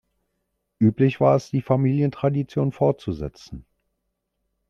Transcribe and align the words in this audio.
Üblich 0.79 1.19
war 1.21 1.35
es, 1.35 1.51
die 1.51 1.61
Familientradition 1.61 2.71
fortzusetzen. 2.71 3.65